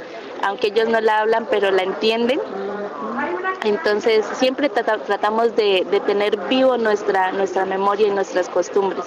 aunque 0.43 0.69
ellos 0.69 0.89
no 0.89 1.01
la 1.01 1.21
hablan, 1.21 1.47
pero 1.51 1.71
la 1.71 1.83
entienden. 1.83 2.41
Entonces 3.67 4.25
siempre 4.35 4.69
tratamos 4.69 5.57
de, 5.57 5.85
tener 6.07 6.37
vivo 6.49 6.77
nuestra, 6.79 7.33
nuestra 7.33 7.65
memoria 7.65 8.07
y 8.07 8.11
nuestras 8.11 8.49
costumbres. 8.49 9.05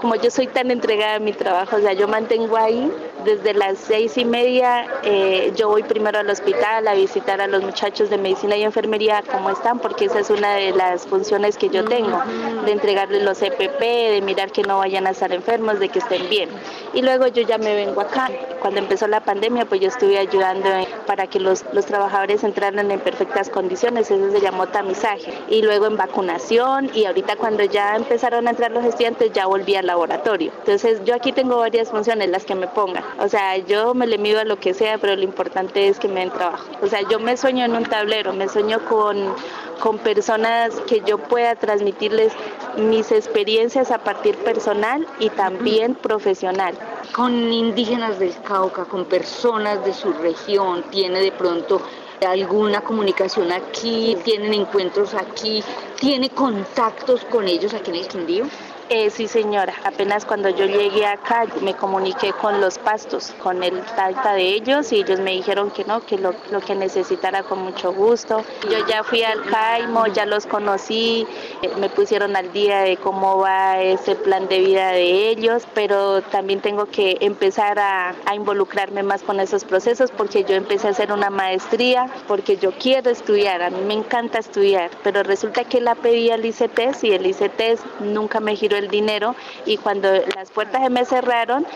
Como 0.00 0.14
yo 0.14 0.30
soy 0.30 0.46
tan 0.46 0.70
entregada 0.70 1.16
a 1.16 1.18
mi 1.18 1.32
trabajo, 1.32 1.76
o 1.76 1.80
sea, 1.80 1.92
yo 1.92 2.06
mantengo 2.06 2.56
ahí 2.56 2.90
desde 3.24 3.52
las 3.52 3.78
seis 3.78 4.16
y 4.16 4.24
media 4.24 4.86
eh, 5.02 5.52
yo 5.56 5.68
voy 5.68 5.82
primero 5.82 6.18
al 6.18 6.30
hospital 6.30 6.88
a 6.88 6.94
visitar 6.94 7.40
a 7.40 7.46
los 7.46 7.62
muchachos 7.62 8.08
de 8.08 8.16
medicina 8.16 8.56
y 8.56 8.62
enfermería 8.62 9.22
cómo 9.30 9.50
están, 9.50 9.78
porque 9.78 10.06
esa 10.06 10.20
es 10.20 10.30
una 10.30 10.54
de 10.54 10.72
las 10.72 11.06
funciones 11.06 11.58
que 11.58 11.68
yo 11.68 11.84
tengo, 11.84 12.22
de 12.64 12.72
entregarles 12.72 13.22
los 13.24 13.42
EPP, 13.42 13.80
de 13.80 14.22
mirar 14.24 14.52
que 14.52 14.62
no 14.62 14.78
vayan 14.78 15.06
a 15.06 15.10
estar 15.10 15.32
enfermos, 15.32 15.80
de 15.80 15.88
que 15.88 15.98
estén 15.98 16.28
bien. 16.30 16.48
Y 16.94 17.02
luego 17.02 17.26
yo 17.26 17.42
ya 17.42 17.58
me 17.58 17.74
vengo 17.74 18.00
acá. 18.00 18.30
Cuando 18.60 18.80
empezó 18.80 19.06
la 19.06 19.20
pandemia, 19.20 19.64
pues 19.64 19.80
yo 19.80 19.88
estuve 19.88 20.18
ayudando 20.18 20.68
para 21.06 21.26
que 21.26 21.40
los, 21.40 21.64
los 21.72 21.86
trabajadores 21.86 22.44
entraran 22.44 22.90
en 22.90 23.00
perfectas 23.00 23.48
condiciones, 23.48 24.10
eso 24.10 24.30
se 24.30 24.40
llamó 24.40 24.66
tamizaje. 24.68 25.32
Y 25.48 25.62
luego 25.62 25.86
en 25.86 25.96
vacunación 25.96 26.90
y 26.94 27.04
ahorita 27.04 27.36
cuando 27.36 27.64
ya 27.64 27.96
empezaron 27.96 28.46
a 28.46 28.50
entrar 28.50 28.70
los 28.70 28.84
estudiantes 28.84 29.32
ya 29.32 29.46
volví 29.46 29.74
al 29.76 29.86
laboratorio. 29.86 30.52
Entonces 30.58 31.02
yo 31.04 31.14
aquí 31.14 31.32
tengo 31.32 31.58
varias 31.58 31.90
funciones, 31.90 32.28
las 32.30 32.44
que 32.44 32.54
me 32.54 32.66
pongan. 32.68 33.04
O 33.18 33.28
sea, 33.28 33.56
yo 33.58 33.94
me 33.94 34.06
le 34.06 34.18
mido 34.18 34.40
a 34.40 34.44
lo 34.44 34.58
que 34.58 34.74
sea, 34.74 34.98
pero 34.98 35.16
lo 35.16 35.22
importante 35.22 35.88
es 35.88 35.98
que 35.98 36.08
me 36.08 36.20
den 36.20 36.30
trabajo. 36.30 36.66
O 36.82 36.86
sea, 36.86 37.00
yo 37.08 37.18
me 37.18 37.36
sueño 37.36 37.64
en 37.64 37.74
un 37.74 37.84
tablero, 37.84 38.32
me 38.32 38.48
sueño 38.48 38.80
con, 38.88 39.34
con 39.80 39.98
personas 39.98 40.78
que 40.86 41.02
yo 41.06 41.18
pueda 41.18 41.56
transmitirles 41.56 42.32
mis 42.76 43.10
experiencias 43.10 43.90
a 43.90 43.98
partir 43.98 44.36
personal 44.36 45.06
y 45.18 45.30
también 45.30 45.94
profesional. 45.94 46.74
Con 47.14 47.52
indígenas 47.52 48.18
del 48.18 48.34
Cauca, 48.42 48.84
con 48.84 49.06
personas 49.06 49.84
de 49.84 49.92
su 49.92 50.12
región, 50.12 50.84
tiene 50.90 51.20
de 51.20 51.32
pronto 51.32 51.80
alguna 52.26 52.82
comunicación 52.82 53.50
aquí, 53.50 54.16
tienen 54.24 54.52
encuentros 54.52 55.14
aquí, 55.14 55.64
tiene 55.98 56.28
contactos 56.30 57.24
con 57.24 57.48
ellos 57.48 57.74
aquí 57.74 57.90
en 57.90 57.96
el 57.96 58.08
Quindío. 58.08 58.44
Eh, 58.92 59.08
sí, 59.08 59.28
señora. 59.28 59.72
Apenas 59.84 60.24
cuando 60.24 60.48
yo 60.48 60.66
llegué 60.66 61.06
acá 61.06 61.46
me 61.62 61.74
comuniqué 61.74 62.32
con 62.32 62.60
los 62.60 62.76
pastos, 62.76 63.32
con 63.40 63.62
el 63.62 63.80
talta 63.82 64.34
de 64.34 64.42
ellos 64.42 64.90
y 64.90 64.96
ellos 64.96 65.20
me 65.20 65.30
dijeron 65.30 65.70
que 65.70 65.84
no, 65.84 66.04
que 66.04 66.18
lo, 66.18 66.34
que 66.66 66.74
necesitara 66.74 67.44
con 67.44 67.62
mucho 67.62 67.92
gusto. 67.92 68.42
Yo 68.68 68.84
ya 68.88 69.04
fui 69.04 69.22
al 69.22 69.44
Caimo, 69.44 70.08
ya 70.08 70.26
los 70.26 70.44
conocí, 70.44 71.24
eh, 71.62 71.70
me 71.78 71.88
pusieron 71.88 72.34
al 72.34 72.52
día 72.52 72.80
de 72.80 72.96
cómo 72.96 73.38
va 73.38 73.80
ese 73.80 74.16
plan 74.16 74.48
de 74.48 74.58
vida 74.58 74.88
de 74.90 75.30
ellos, 75.30 75.68
pero 75.72 76.22
también 76.22 76.60
tengo 76.60 76.86
que 76.86 77.16
empezar 77.20 77.78
a, 77.78 78.16
a 78.26 78.34
involucrarme 78.34 79.04
más 79.04 79.22
con 79.22 79.38
esos 79.38 79.64
procesos 79.64 80.10
porque 80.10 80.42
yo 80.42 80.56
empecé 80.56 80.88
a 80.88 80.90
hacer 80.90 81.12
una 81.12 81.30
maestría, 81.30 82.08
porque 82.26 82.56
yo 82.56 82.72
quiero 82.72 83.10
estudiar, 83.10 83.62
a 83.62 83.70
mí 83.70 83.82
me 83.86 83.94
encanta 83.94 84.40
estudiar, 84.40 84.90
pero 85.04 85.22
resulta 85.22 85.62
que 85.62 85.80
la 85.80 85.94
pedí 85.94 86.32
al 86.32 86.44
ICETES 86.44 87.04
y 87.04 87.12
el 87.12 87.24
ICETES 87.24 87.82
nunca 88.00 88.40
me 88.40 88.56
giró 88.56 88.79
el 88.80 88.88
dinero 88.88 89.34
y 89.66 89.76
cuando 89.76 90.08
las 90.34 90.50
puertas 90.50 90.82
se 90.82 90.90
me 90.90 91.04
cerraron, 91.04 91.66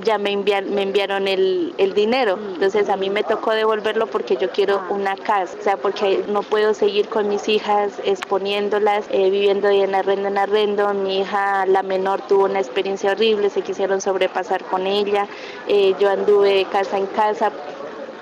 ya 0.00 0.18
me, 0.18 0.36
me 0.36 0.82
enviaron 0.82 1.28
el, 1.28 1.92
dinero. 1.94 2.38
Entonces 2.54 2.88
a 2.88 2.96
mí 2.96 3.10
me 3.10 3.22
tocó 3.22 3.50
devolverlo 3.50 4.06
porque 4.06 4.36
yo 4.36 4.50
quiero 4.50 4.82
una 4.88 5.16
casa, 5.16 5.56
o 5.60 5.62
sea, 5.62 5.76
porque 5.76 6.24
no 6.28 6.42
puedo 6.42 6.74
seguir 6.74 7.08
con 7.08 7.28
mis 7.28 7.48
hijas 7.48 8.00
exponiéndolas, 8.04 9.04
eh, 9.10 9.30
viviendo 9.30 9.68
de 9.68 9.82
en 9.82 9.94
arrendo 9.94 10.28
en 10.28 10.38
arrendo. 10.38 10.94
Mi 10.94 11.20
hija, 11.20 11.66
la 11.66 11.82
menor, 11.82 12.22
tuvo 12.22 12.44
una 12.44 12.60
experiencia 12.60 13.12
horrible, 13.12 13.50
se 13.50 13.62
quisieron 13.62 14.00
sobrepasar 14.00 14.64
con 14.64 14.86
ella. 14.86 15.26
Eh, 15.68 15.94
yo 15.98 16.10
anduve 16.10 16.66
casa 16.70 16.98
en 16.98 17.06
casa 17.06 17.52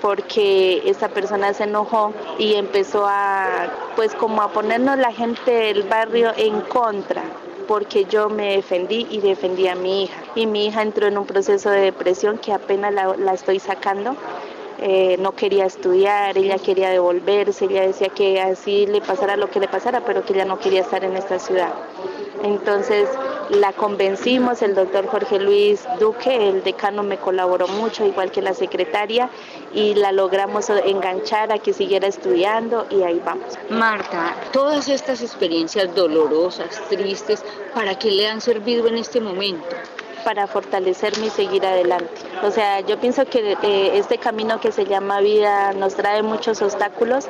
porque 0.01 0.81
esta 0.85 1.09
persona 1.09 1.53
se 1.53 1.63
enojó 1.63 2.11
y 2.39 2.55
empezó 2.55 3.05
a 3.07 3.69
pues 3.95 4.15
como 4.15 4.41
a 4.41 4.51
ponernos 4.51 4.97
la 4.97 5.13
gente 5.13 5.51
del 5.51 5.83
barrio 5.83 6.31
en 6.35 6.61
contra 6.61 7.21
porque 7.61 8.05
yo 8.05 8.29
me 8.29 8.55
defendí 8.55 9.07
y 9.09 9.19
defendí 9.19 9.67
a 9.67 9.75
mi 9.75 10.03
hija. 10.03 10.23
Y 10.35 10.45
mi 10.45 10.67
hija 10.67 10.81
entró 10.81 11.07
en 11.07 11.17
un 11.17 11.25
proceso 11.25 11.69
de 11.69 11.81
depresión 11.81 12.37
que 12.37 12.53
apenas 12.53 12.93
la, 12.93 13.33
estoy 13.33 13.59
sacando. 13.59 14.15
Eh, 14.79 15.17
no 15.19 15.33
quería 15.33 15.65
estudiar, 15.65 16.37
ella 16.37 16.57
quería 16.57 16.89
devolverse, 16.89 17.65
ella 17.65 17.83
decía 17.83 18.09
que 18.09 18.41
así 18.41 18.87
le 18.87 18.99
pasara 18.99 19.37
lo 19.37 19.49
que 19.49 19.59
le 19.59 19.67
pasara, 19.67 20.03
pero 20.03 20.25
que 20.25 20.33
ella 20.33 20.45
no 20.45 20.57
quería 20.57 20.81
estar 20.81 21.03
en 21.03 21.15
esta 21.15 21.37
ciudad. 21.37 21.71
Entonces 22.43 23.07
la 23.51 23.73
convencimos, 23.73 24.61
el 24.61 24.75
doctor 24.75 25.07
Jorge 25.07 25.39
Luis 25.39 25.85
Duque, 25.99 26.49
el 26.49 26.63
decano 26.63 27.03
me 27.03 27.17
colaboró 27.17 27.67
mucho, 27.67 28.05
igual 28.05 28.31
que 28.31 28.41
la 28.41 28.53
secretaria, 28.53 29.29
y 29.73 29.93
la 29.95 30.11
logramos 30.11 30.69
enganchar 30.69 31.51
a 31.51 31.59
que 31.59 31.73
siguiera 31.73 32.07
estudiando 32.07 32.87
y 32.89 33.03
ahí 33.03 33.21
vamos. 33.23 33.57
Marta, 33.69 34.35
todas 34.53 34.87
estas 34.87 35.21
experiencias 35.21 35.93
dolorosas, 35.93 36.81
tristes, 36.89 37.43
¿para 37.75 37.99
qué 37.99 38.11
le 38.11 38.27
han 38.27 38.41
servido 38.41 38.87
en 38.87 38.97
este 38.97 39.19
momento? 39.19 39.67
para 40.23 40.45
fortalecerme 40.45 41.25
y 41.25 41.29
seguir 41.31 41.65
adelante. 41.65 42.21
O 42.43 42.51
sea, 42.51 42.81
yo 42.81 42.99
pienso 42.99 43.25
que 43.25 43.57
eh, 43.63 43.97
este 43.97 44.19
camino 44.19 44.59
que 44.59 44.71
se 44.71 44.85
llama 44.85 45.19
vida 45.19 45.73
nos 45.73 45.95
trae 45.95 46.21
muchos 46.21 46.61
obstáculos, 46.61 47.25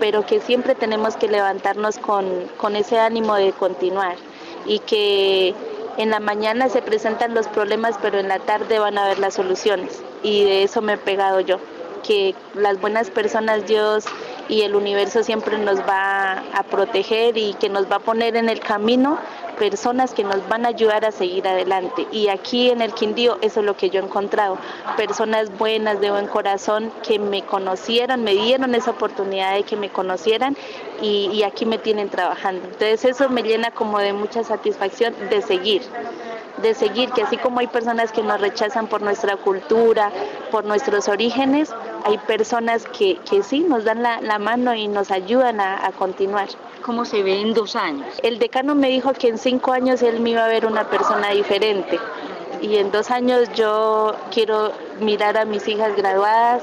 pero 0.00 0.26
que 0.26 0.40
siempre 0.40 0.74
tenemos 0.74 1.14
que 1.14 1.28
levantarnos 1.28 1.98
con, 1.98 2.48
con 2.56 2.74
ese 2.74 2.98
ánimo 2.98 3.36
de 3.36 3.52
continuar 3.52 4.16
y 4.66 4.78
que 4.80 5.54
en 5.98 6.10
la 6.10 6.20
mañana 6.20 6.68
se 6.68 6.82
presentan 6.82 7.34
los 7.34 7.48
problemas, 7.48 7.96
pero 8.00 8.18
en 8.18 8.28
la 8.28 8.38
tarde 8.38 8.78
van 8.78 8.98
a 8.98 9.06
ver 9.06 9.18
las 9.18 9.34
soluciones. 9.34 10.02
Y 10.22 10.44
de 10.44 10.62
eso 10.62 10.82
me 10.82 10.94
he 10.94 10.98
pegado 10.98 11.40
yo, 11.40 11.58
que 12.02 12.34
las 12.54 12.80
buenas 12.80 13.10
personas, 13.10 13.66
Dios 13.66 14.04
y 14.48 14.62
el 14.62 14.74
universo 14.74 15.22
siempre 15.22 15.58
nos 15.58 15.80
va 15.80 16.42
a 16.52 16.62
proteger 16.64 17.36
y 17.36 17.54
que 17.54 17.68
nos 17.68 17.90
va 17.90 17.96
a 17.96 18.00
poner 18.00 18.36
en 18.36 18.48
el 18.48 18.60
camino 18.60 19.18
personas 19.58 20.12
que 20.12 20.24
nos 20.24 20.46
van 20.48 20.64
a 20.64 20.70
ayudar 20.70 21.04
a 21.04 21.12
seguir 21.12 21.46
adelante. 21.46 22.06
Y 22.10 22.28
aquí 22.28 22.70
en 22.70 22.82
el 22.82 22.92
Quindío 22.92 23.38
eso 23.42 23.60
es 23.60 23.66
lo 23.66 23.76
que 23.76 23.90
yo 23.90 24.00
he 24.00 24.04
encontrado, 24.04 24.58
personas 24.96 25.56
buenas, 25.56 26.00
de 26.00 26.10
buen 26.10 26.26
corazón, 26.26 26.92
que 27.06 27.18
me 27.18 27.42
conocieron, 27.42 28.24
me 28.24 28.32
dieron 28.32 28.74
esa 28.74 28.90
oportunidad 28.90 29.54
de 29.54 29.62
que 29.62 29.76
me 29.76 29.90
conocieran 29.90 30.56
y, 31.00 31.30
y 31.32 31.42
aquí 31.44 31.66
me 31.66 31.78
tienen 31.78 32.08
trabajando. 32.08 32.64
Entonces 32.64 33.04
eso 33.04 33.28
me 33.28 33.42
llena 33.42 33.70
como 33.70 33.98
de 33.98 34.12
mucha 34.12 34.42
satisfacción 34.44 35.14
de 35.30 35.42
seguir 35.42 35.82
de 36.58 36.74
seguir, 36.74 37.10
que 37.10 37.22
así 37.22 37.36
como 37.36 37.60
hay 37.60 37.66
personas 37.66 38.12
que 38.12 38.22
nos 38.22 38.40
rechazan 38.40 38.86
por 38.86 39.02
nuestra 39.02 39.36
cultura, 39.36 40.10
por 40.50 40.64
nuestros 40.64 41.08
orígenes, 41.08 41.74
hay 42.04 42.18
personas 42.18 42.84
que, 42.86 43.16
que 43.28 43.42
sí 43.42 43.60
nos 43.60 43.84
dan 43.84 44.02
la, 44.02 44.20
la 44.20 44.38
mano 44.38 44.74
y 44.74 44.88
nos 44.88 45.10
ayudan 45.10 45.60
a, 45.60 45.86
a 45.86 45.92
continuar. 45.92 46.48
¿Cómo 46.82 47.04
se 47.04 47.22
ve 47.22 47.40
en 47.40 47.54
dos 47.54 47.76
años? 47.76 48.06
El 48.22 48.38
decano 48.38 48.74
me 48.74 48.88
dijo 48.88 49.12
que 49.12 49.28
en 49.28 49.38
cinco 49.38 49.72
años 49.72 50.02
él 50.02 50.20
me 50.20 50.30
iba 50.30 50.44
a 50.44 50.48
ver 50.48 50.66
una 50.66 50.84
persona 50.88 51.30
diferente 51.30 51.98
y 52.60 52.76
en 52.76 52.90
dos 52.92 53.10
años 53.10 53.48
yo 53.54 54.14
quiero 54.30 54.72
mirar 55.00 55.36
a 55.36 55.44
mis 55.44 55.66
hijas 55.68 55.96
graduadas, 55.96 56.62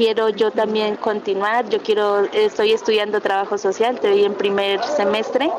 quiero 0.00 0.30
yo 0.30 0.50
también 0.50 0.96
continuar, 0.96 1.68
yo 1.68 1.78
quiero, 1.82 2.24
estoy 2.32 2.72
estudiando 2.72 3.20
trabajo 3.20 3.58
social, 3.58 3.96
estoy 3.96 4.24
en 4.24 4.32
primer 4.32 4.82
semestre, 4.82 5.50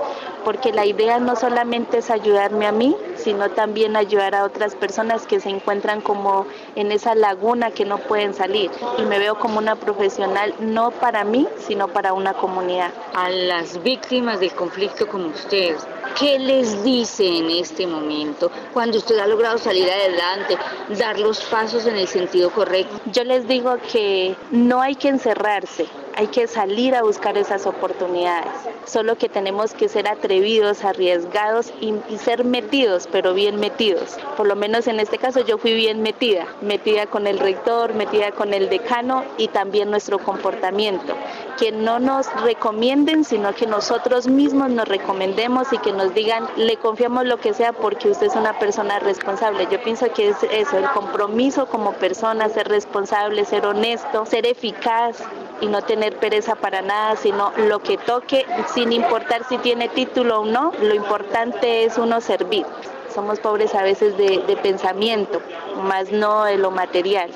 porque 0.43 0.73
la 0.73 0.83
idea 0.83 1.19
no 1.19 1.35
solamente 1.35 1.99
es 1.99 2.09
ayudarme 2.09 2.65
a 2.65 2.71
mí, 2.71 2.95
sino 3.17 3.51
también 3.51 3.95
ayudar 3.95 4.33
a 4.33 4.43
otras 4.43 4.73
personas 4.73 5.27
que 5.27 5.39
se 5.39 5.49
encuentran 5.49 6.01
como 6.01 6.47
en 6.75 6.91
esa 6.91 7.13
laguna 7.13 7.69
que 7.69 7.85
no 7.85 7.99
pueden 7.99 8.33
salir. 8.33 8.71
Y 8.97 9.03
me 9.03 9.19
veo 9.19 9.37
como 9.37 9.59
una 9.59 9.75
profesional 9.75 10.55
no 10.59 10.89
para 10.89 11.23
mí, 11.23 11.47
sino 11.59 11.89
para 11.89 12.13
una 12.13 12.33
comunidad. 12.33 12.89
A 13.13 13.29
las 13.29 13.83
víctimas 13.83 14.39
del 14.39 14.53
conflicto 14.53 15.07
como 15.07 15.27
ustedes, 15.27 15.85
¿qué 16.19 16.39
les 16.39 16.83
dice 16.83 17.25
en 17.25 17.49
este 17.49 17.87
momento 17.87 18.51
cuando 18.73 18.97
usted 18.97 19.17
ha 19.19 19.27
logrado 19.27 19.57
salir 19.57 19.89
adelante, 19.89 20.57
dar 20.97 21.19
los 21.19 21.41
pasos 21.41 21.85
en 21.85 21.95
el 21.95 22.07
sentido 22.07 22.51
correcto? 22.51 22.99
Yo 23.11 23.23
les 23.23 23.47
digo 23.47 23.77
que 23.91 24.35
no 24.51 24.81
hay 24.81 24.95
que 24.95 25.09
encerrarse, 25.09 25.87
hay 26.21 26.27
que 26.27 26.45
salir 26.45 26.93
a 26.93 27.01
buscar 27.01 27.35
esas 27.35 27.65
oportunidades. 27.65 28.51
Solo 28.85 29.17
que 29.17 29.27
tenemos 29.27 29.73
que 29.73 29.89
ser 29.89 30.07
atrevidos, 30.07 30.83
arriesgados 30.83 31.73
y, 31.81 31.95
ser 32.17 32.45
metidos, 32.45 33.09
pero 33.11 33.33
bien 33.33 33.59
metidos. 33.59 34.19
Por 34.37 34.45
lo 34.45 34.55
menos 34.55 34.85
en 34.85 34.99
este 34.99 35.17
caso 35.17 35.39
yo 35.39 35.57
fui 35.57 35.73
bien 35.73 36.03
metida, 36.03 36.45
metida 36.61 37.07
con 37.07 37.25
el 37.25 37.39
rector, 37.39 37.95
metida 37.95 38.31
con 38.33 38.53
el 38.53 38.69
decano 38.69 39.23
y 39.39 39.47
también 39.47 39.89
nuestro 39.89 40.19
comportamiento. 40.19 41.15
Que 41.57 41.71
no 41.71 41.97
nos 41.97 42.31
recomienden, 42.43 43.23
sino 43.23 43.55
que 43.55 43.65
nosotros 43.65 44.27
mismos 44.27 44.69
nos 44.69 44.87
recomendemos 44.87 45.73
y 45.73 45.79
que 45.79 45.91
nos 45.91 46.13
digan, 46.13 46.47
le 46.55 46.77
confiamos 46.77 47.25
lo 47.25 47.37
que 47.37 47.55
sea 47.55 47.73
porque 47.73 48.09
usted 48.09 48.27
es 48.27 48.35
una 48.35 48.59
persona 48.59 48.99
responsable. 48.99 49.67
Yo 49.71 49.81
pienso 49.81 50.05
que 50.13 50.29
es 50.29 50.37
eso, 50.51 50.77
el 50.77 50.87
compromiso 50.89 51.65
como 51.65 51.93
persona, 51.93 52.47
ser 52.49 52.67
responsable, 52.67 53.43
ser 53.43 53.65
honesto, 53.65 54.23
ser 54.27 54.45
eficaz 54.45 55.17
y 55.61 55.67
no 55.67 55.81
tener 55.81 56.10
pereza 56.11 56.55
para 56.55 56.81
nada, 56.81 57.15
sino 57.15 57.51
lo 57.57 57.79
que 57.79 57.97
toque, 57.97 58.45
sin 58.73 58.91
importar 58.91 59.43
si 59.47 59.57
tiene 59.57 59.89
título 59.89 60.41
o 60.41 60.45
no, 60.45 60.71
lo 60.81 60.93
importante 60.93 61.83
es 61.83 61.97
uno 61.97 62.21
servir. 62.21 62.65
Somos 63.13 63.39
pobres 63.39 63.75
a 63.75 63.83
veces 63.83 64.17
de, 64.17 64.57
pensamiento, 64.61 65.41
más 65.83 66.11
no 66.11 66.45
de 66.45 66.57
lo 66.57 66.71
material. 66.71 67.29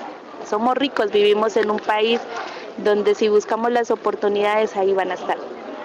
Somos 0.50 0.76
ricos, 0.76 1.12
vivimos 1.12 1.58
en 1.58 1.70
un 1.70 1.80
país 1.80 2.22
donde 2.78 3.16
si 3.16 3.30
buscamos 3.30 3.72
las 3.72 3.92
oportunidades 3.92 4.76
ahí 4.76 4.94
van 4.94 5.12
a 5.12 5.16
estar. 5.16 5.38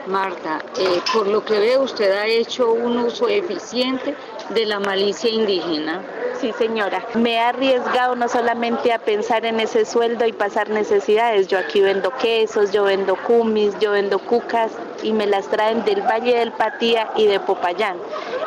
Marta, 0.07 0.61
eh, 0.79 1.01
por 1.13 1.27
lo 1.27 1.45
que 1.45 1.59
veo 1.59 1.83
usted 1.83 2.11
ha 2.13 2.27
hecho 2.27 2.73
un 2.73 2.99
uso 2.99 3.29
eficiente 3.29 4.15
de 4.51 4.67
la 4.67 4.81
malicia 4.81 5.29
indígena. 5.29 6.03
Sí, 6.41 6.55
señora. 6.57 7.05
Me 7.17 7.35
he 7.35 7.39
arriesgado 7.39 8.17
no 8.17 8.27
solamente 8.27 8.95
a 8.95 8.99
pensar 8.99 9.45
en 9.45 9.61
ese 9.61 9.85
sueldo 9.85 10.25
y 10.25 10.33
pasar 10.33 10.71
necesidades. 10.71 11.49
Yo 11.49 11.59
aquí 11.59 11.83
vendo 11.83 12.11
quesos, 12.17 12.73
yo 12.73 12.85
vendo 12.85 13.15
cumis, 13.17 13.79
yo 13.79 13.93
vendo 13.93 14.19
cucas 14.19 14.73
y 15.03 15.13
me 15.13 15.27
las 15.27 15.49
traen 15.49 15.85
del 15.85 16.03
Valle 16.03 16.37
del 16.37 16.53
Patía 16.53 17.11
y 17.17 17.27
de 17.27 17.41
Popayán. 17.41 17.97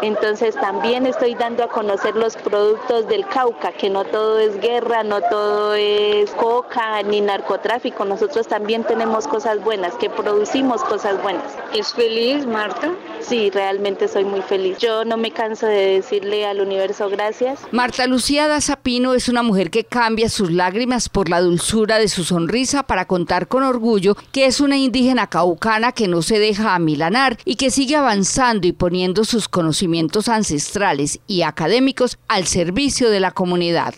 Entonces 0.01 0.55
también 0.55 1.05
estoy 1.05 1.35
dando 1.35 1.63
a 1.63 1.69
conocer 1.69 2.15
los 2.15 2.35
productos 2.35 3.07
del 3.07 3.25
Cauca, 3.27 3.71
que 3.71 3.89
no 3.89 4.03
todo 4.05 4.39
es 4.39 4.59
guerra, 4.59 5.03
no 5.03 5.21
todo 5.21 5.73
es 5.75 6.31
coca 6.31 7.01
ni 7.03 7.21
narcotráfico. 7.21 8.05
Nosotros 8.05 8.47
también 8.47 8.83
tenemos 8.83 9.27
cosas 9.27 9.63
buenas, 9.63 9.95
que 9.95 10.09
producimos 10.09 10.83
cosas 10.83 11.21
buenas. 11.21 11.43
¿Es 11.73 11.93
feliz, 11.93 12.45
Marta? 12.45 12.91
Sí, 13.19 13.49
realmente 13.49 14.07
soy 14.07 14.25
muy 14.25 14.41
feliz. 14.41 14.77
Yo 14.79 15.05
no 15.05 15.17
me 15.17 15.31
canso 15.31 15.65
de 15.65 15.95
decirle 15.95 16.45
al 16.45 16.59
universo 16.59 17.09
gracias. 17.09 17.59
Marta 17.71 18.05
Lucía 18.07 18.47
Dazapino 18.47 19.13
es 19.13 19.29
una 19.29 19.43
mujer 19.43 19.71
que 19.71 19.85
cambia 19.85 20.29
sus 20.29 20.51
lágrimas 20.51 21.09
por 21.09 21.29
la 21.29 21.41
dulzura 21.41 21.99
de 21.99 22.07
su 22.07 22.23
sonrisa 22.23 22.83
para 22.83 23.05
contar 23.05 23.47
con 23.47 23.63
orgullo 23.63 24.15
que 24.31 24.45
es 24.45 24.59
una 24.59 24.77
indígena 24.77 25.27
caucana 25.27 25.91
que 25.91 26.07
no 26.07 26.21
se 26.21 26.39
deja 26.43 26.75
amilanar 26.75 27.37
y 27.45 27.55
que 27.55 27.71
sigue 27.71 27.95
avanzando 27.95 28.67
y 28.67 28.73
poniendo 28.73 29.23
sus 29.23 29.47
conocimientos 29.47 30.27
ancestrales 30.27 31.21
y 31.25 31.43
académicos 31.43 32.17
al 32.27 32.47
servicio 32.47 33.09
de 33.09 33.21
la 33.21 33.31
comunidad. 33.31 33.93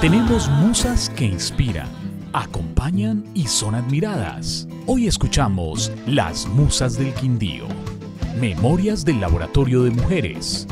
Tenemos 0.00 0.48
musas 0.48 1.10
que 1.10 1.26
inspiran, 1.26 1.86
acompañan 2.32 3.22
y 3.34 3.46
son 3.46 3.74
admiradas. 3.74 4.66
Hoy 4.86 5.06
escuchamos 5.06 5.92
Las 6.06 6.46
Musas 6.46 6.96
del 6.96 7.12
Quindío. 7.12 7.89
Memorias 8.38 9.04
del 9.04 9.20
Laboratorio 9.20 9.82
de 9.82 9.90
Mujeres. 9.90 10.66